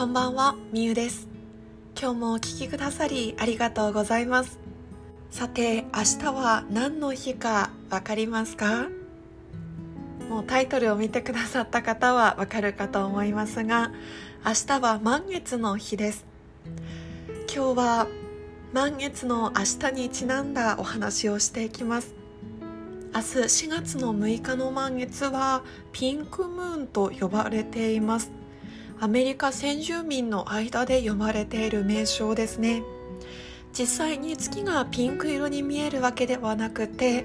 [0.00, 1.28] こんばんは、みゆです。
[1.94, 4.58] 今日もお聴きくださりありがとうございます。
[5.30, 8.88] さて、明日は何の日かわかりますか？
[10.30, 13.92] もうタイトルを見てくださった方はわかるかと思いますが、
[14.42, 16.24] 明日は満月の日です。
[17.54, 18.06] 今日は
[18.72, 22.14] 満月の明日にちなんだお話をしていきます。
[23.14, 23.26] 明日
[23.66, 25.62] 4月の6日の満月は
[25.92, 28.32] ピンクムーンと呼ばれています
[29.02, 32.82] アメリカ先住民の間で呼ばれている名称ですね。
[33.72, 37.24] 実際に月がピンク色に見えるわけではなくて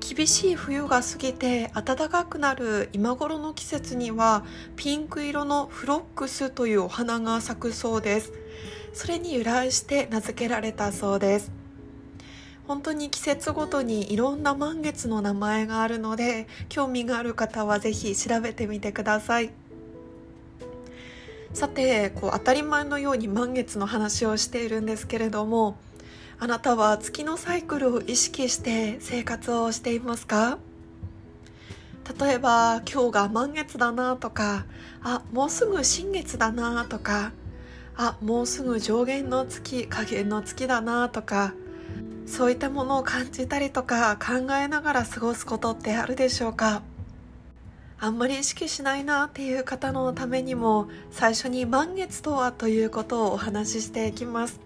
[0.00, 4.44] 厳しい冬が過ぎて暖かくなる今頃の季節には
[4.76, 8.32] ピンク色のフロックスというお花が咲くそうです。
[8.94, 11.52] それに由来して名付けられたそうです。
[12.66, 19.50] 本当に季節ごとにいろんな満月の名前があるので興味がある方は是非調べてみてください。
[21.52, 25.76] さてこう当たり前のように満月の話をしているんですけれども
[26.38, 30.58] あなたは月のサイクルを意識して生活をしていますか？
[32.18, 34.64] 例えば今日が満月だなとか
[35.02, 37.32] あもうすぐ新月だなとか
[37.94, 41.52] あもうすぐ上限の月下限の月だなとか
[42.26, 46.82] そういったものを感じたりとか考えながら過ごすことってあるでしょうか？
[48.02, 54.58] あんまり意識しないなっていう方のためにも最初に満月とはということをお話ししていきます。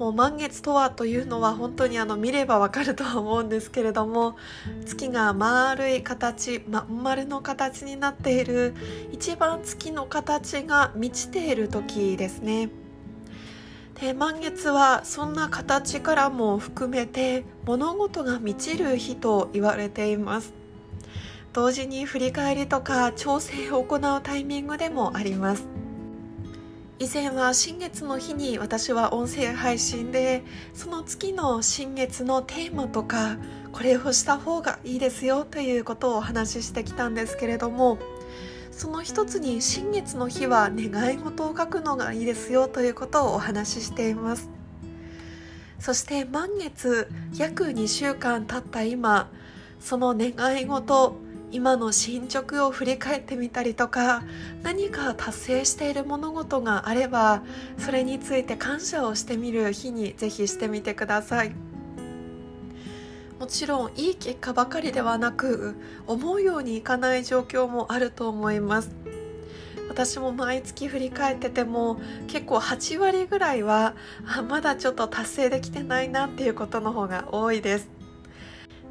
[0.00, 4.36] もう満月とはというのは本当にあの見ればわかるとは思うんですけれども
[4.86, 8.74] 月が丸い形まん丸の形になっている
[9.12, 12.70] 一番月の形が満ちている時ですね。
[14.00, 20.57] で満月はそんな形からも含めて物事が満ちる日と言われています。
[21.52, 25.66] 同時に振り返りとか調整を行うタイミングでもあります。
[27.00, 30.42] 以前は新月の日に私は音声配信で
[30.74, 33.36] その月の新月のテーマとか
[33.70, 37.98] これをした方がいいですよということをお話ししてきたんですけれども
[38.72, 44.50] その一つに新月の日は願い事を書くのがいいですよということをお話ししています。
[45.78, 49.30] そして満月約2週間経った今
[49.78, 51.16] その願い事
[51.50, 54.22] 今の進捗を振り返ってみたりとか
[54.62, 57.42] 何か達成している物事があれば
[57.78, 61.68] それについて感謝をしてみる日にぜひしてみてください。
[63.38, 65.76] もちろんいい結果ばかりではなく
[66.08, 68.90] 思うようにいかない状況もあると思います
[69.88, 73.94] 私も毎月振り返ってても結構8割ぐらいは
[74.26, 77.97] あまだちょっと達成できてないなっていうことの方が多いです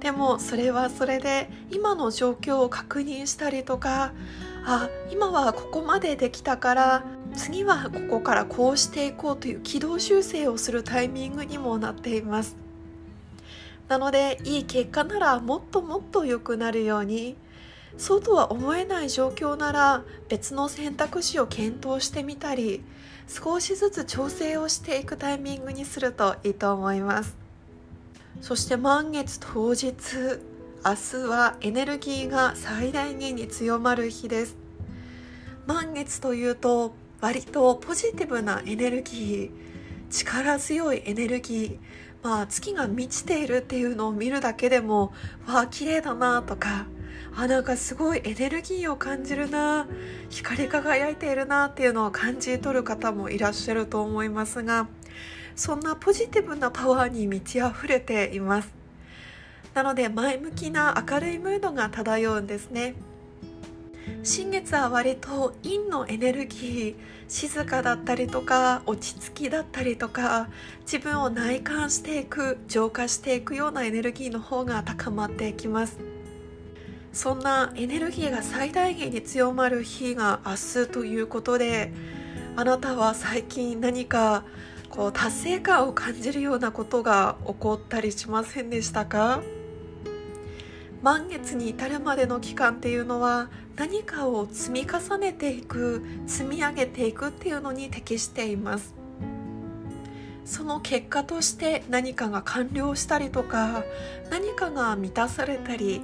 [0.00, 4.12] でもそれはそれで今の状況を確認したりとか
[4.64, 12.56] あ今はここまでできたから次はここからこうしていこうという軌道修正をするタイミングにもなっています。
[13.88, 17.36] なのでいい結果ならもっともっと良くなるように
[17.96, 22.82] そうとは思えない状況なら別の選択肢を検討してみたり
[23.28, 27.45] 少しずつ調整をしていくタイミングにするといいと思います。
[28.40, 29.94] そして満月当日
[30.84, 34.56] 明日はエネルギーが最大限に強まる日です。
[35.66, 41.78] 満月というと割とポジティブなエネルギー力強いエネルギー
[42.26, 45.12] まあ、月が満ちているっていうのを見るだけでも
[45.46, 46.86] わあ綺麗だなとか
[47.36, 49.86] あなんかすごいエネルギーを感じるな
[50.28, 54.88] 光り輝いているなっていうのを感じ取る方もいらっしゃると思いますが
[55.56, 58.68] そんなポジティブなパワーに満ち溢れています。
[59.74, 62.94] なので前向きな明るいムードが漂うんですね。
[64.22, 66.94] 新月は割と陰のエネルギー
[67.26, 70.48] 静かだったりとか落ち着きだったりとか
[70.82, 75.98] 自分を内観していく浄化していくようなエネルギーの方が高まっていきます。
[77.12, 80.52] そんなエネルギーが最大限に強まる日が明
[80.84, 81.90] 日ということで
[82.56, 84.44] あなたは最近何か
[84.90, 89.42] こう達成感を感じるようなことが起こったりしませんでしたか？
[91.02, 98.94] 満月に至るまでの期間っていうのは何かを積み重ねていく積み上げていくっていうのに適しています。
[100.44, 103.82] その結果として何かが完了したりとか
[104.30, 106.02] 何かが満たされたり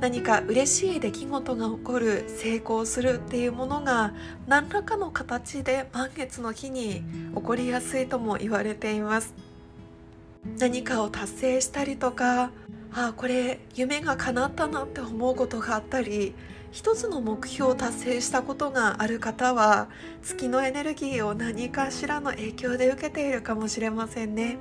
[0.00, 4.14] 何か嬉しい出来事が起こる成功するっていうものが
[4.46, 7.02] 何らかの形で満月の日に
[7.34, 9.34] 起こりやすいとも言われています。
[10.58, 12.44] 何かを達成したりとか
[12.92, 16.34] ああこれ夢が叶ったなって思うことがあったり
[16.72, 19.88] 一つの目標を達成したことがある方は
[20.22, 24.56] 月のエネルギーを何かしらの影響で受けているかもしれませんね。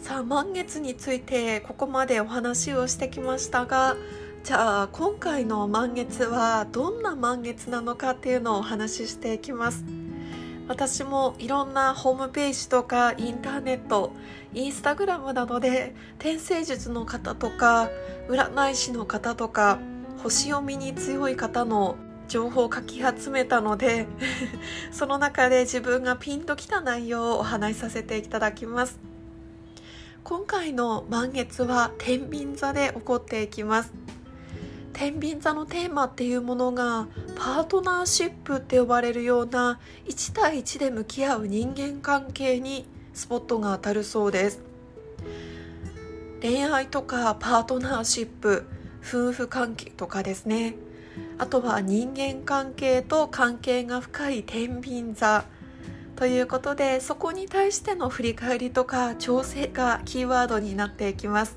[0.00, 3.96] さあ満月についてここまでお話をしてきましたが
[4.42, 9.84] じゃあ今回の満月はどんな満月なのかっていうのをお話ししていきます。
[10.68, 14.12] 私もいろんなホームページとかインターネット
[14.54, 17.90] インスタグラムなどで天星術の方とか
[18.28, 19.80] 占い師の方とか
[20.22, 21.96] 星読みに強い方の
[22.28, 24.06] 情報をかき集めたので
[24.92, 29.09] その中で自分がピンときた内容をお話しさせていただきます。
[30.22, 33.92] 今回の満月は天秤座で起こっていきます。
[34.92, 44.60] 天秤座のテーマっていうものがパートナーシップって呼ばれるような1対1で向き合う人間関係にスポットが当たるそうです。
[46.42, 48.66] 恋愛とかパートナーシップ
[49.02, 50.76] 夫婦関係とかですね。
[51.38, 55.44] あとは人間関係と関係が深い天秤座。
[56.20, 61.56] ということでそこに対しての振り返りとか調整がキーワードになっていきます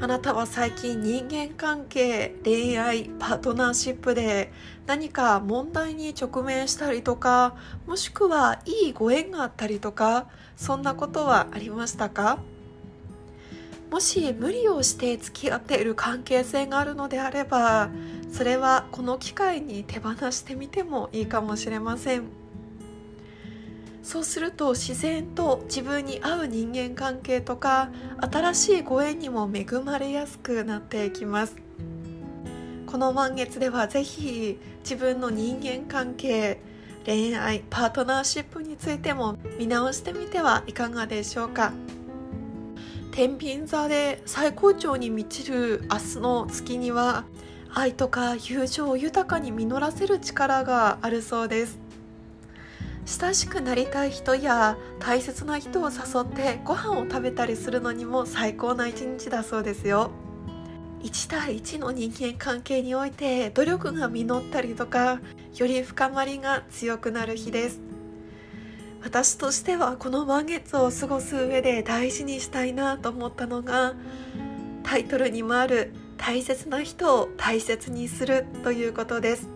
[0.00, 4.52] あなたは最近人間関係恋愛パートナーシップで
[4.86, 7.56] 何か問題に直面したりとか
[7.88, 12.38] もしくはいいご縁があったりとかそんなことはありましたか？
[13.90, 17.90] もし無理をして付き合っている関係性があるのであれば
[18.30, 22.45] それはこの機会に手放してみてもいいかもしれません。
[24.06, 31.56] そうすると自然と自分に合う人間関係とか新しいご縁にも恵まれやすくなっていきます。
[32.86, 36.60] この満月ではぜひ自分の人間関係
[37.04, 41.72] 恋愛パートナーシップについても見直してみてはいかがでしょうか。
[43.10, 47.24] 天秤座で最高潮に満ちる明日の月には
[47.74, 51.85] 愛とか友情を豊かに実らせる力があるそうです。
[53.06, 60.10] 親しくなりたい人や大切な人を誘ってご飯を食べたりするのにも最高な一日だそうですよ。
[61.02, 65.20] 1対1の人間関係において努力が実ったりとか
[65.54, 67.80] より深まりが強くなる日です。
[69.04, 73.94] 私としてはこの満月を過ごす上で大事にしたいなと思ったのが
[74.82, 79.55] タイトルにもある大切な人を大切にするということです。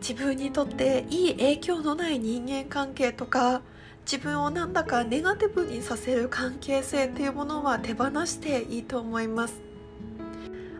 [0.00, 3.62] 自分にとっていい影響のない人間関係とか
[4.10, 9.60] 自分をなんだかネガティブにさせる関係性っていうものは手放していいと思います。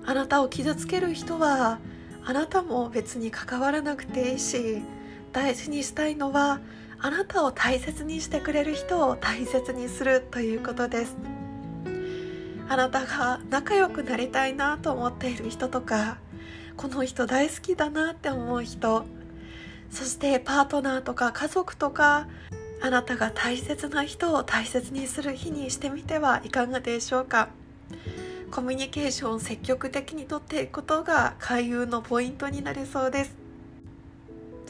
[0.04, 1.78] あなたを傷つける人は
[2.24, 4.82] あなたも別に関わらなくていいし
[5.32, 6.60] 大事にしたいのは
[6.98, 11.16] あなたを大切にしてくれる人を大切にするということです。
[12.68, 16.18] あなたが仲良くなりたいなと思っている人とか
[16.80, 19.04] この人大好きだなって思う人。
[19.90, 22.26] そしてパートナーとか家族とか
[22.80, 27.50] あなたが大切な人を大切にする日にしてみてはいかがでしょうか。
[28.50, 33.36] コミュニケーションを積極的にとっていくことが開運のポイントになりそうです。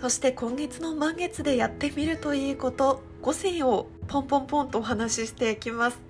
[0.01, 6.01] そして今月の満月でやってみるといいこと5選をポンポンポンとお話ししていきます。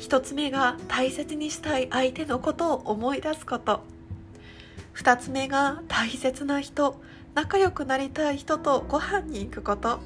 [0.00, 3.89] 1つ目が大切にしたい相手のことを思い出すこと。
[5.00, 7.00] 2つ目が大切な人
[7.32, 9.98] 仲良くなりたい人とご飯に行くこと。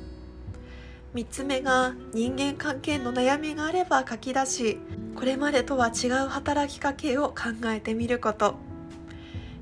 [1.15, 4.79] 3つ目が人間関係の悩みがあれば書き出し
[5.17, 8.55] これまでとは違う働きかけを考えてみること。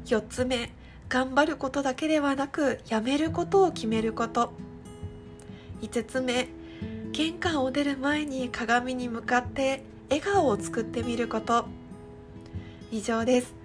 [0.05, 0.71] 4つ目
[1.09, 4.53] 頑張ることだけではなくやめることを決めること。
[5.81, 6.49] 5つ目
[7.13, 11.65] 玄関を出る前に鏡に向かって笑顔を作ってみること。
[12.91, 13.62] 以上です。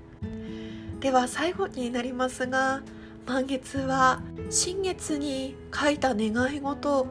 [1.00, 2.82] では最後になりますが
[3.27, 7.06] 満月は新月に書いた願い事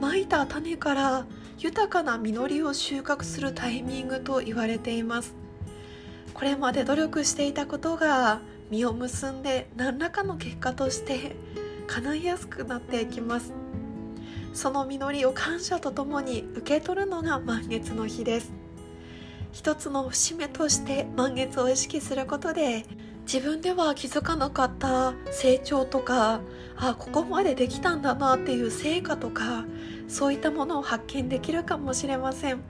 [0.00, 1.26] まいた種から
[1.58, 5.34] 豊かな実りを収穫するタイミングと言われています。
[6.34, 8.40] これまで努力していたことが
[8.70, 11.34] 実を結んで何らかの結果として
[11.88, 13.52] 叶いやすくなっていきます。
[14.54, 18.52] その実りを感謝とともに受け取るのが満月の日です。
[19.52, 22.84] 一つの節目として満月を意識することで
[23.30, 26.40] 自分では気づかなかった成長とか
[26.76, 29.66] あここまでできたんだなっていう成果とか
[30.08, 32.60] そういったものを発見できるかもしれません。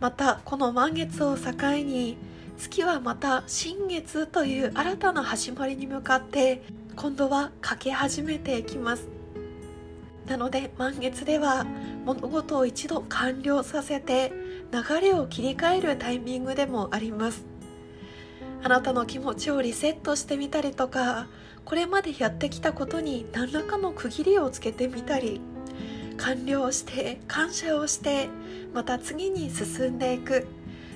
[0.00, 1.50] またこの満月を境
[1.84, 2.16] に
[2.56, 6.62] 月はまた新月という新たな始まりに向かって
[6.96, 9.08] 今度はかけ始めていきます。
[10.26, 11.66] なので満月では
[12.06, 14.32] 物事を一度完了させて
[14.72, 17.51] 流れを切り替えるタイミングでもあります。
[18.62, 21.26] あなたの気持ちをリセットしてみたりとか
[21.64, 25.40] これまでやってきたことに何らかの区切りをつけてみたり
[26.16, 28.28] 完了して感謝をして
[28.72, 30.46] また次に進んでいく。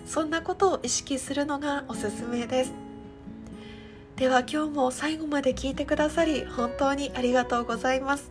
[0.07, 2.73] そんなことを意識するのがおすすめです。
[4.15, 8.31] では今日も最後まで聞いてくださり本当にありがとうございます。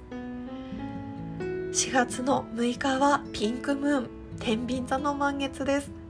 [1.73, 6.04] 4月の6日はピンクムーン天秤座の満月です。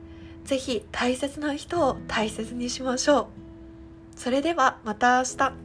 [0.45, 3.27] ぜひ大切な人を大切にしましょう。
[4.15, 5.64] それではまた明日。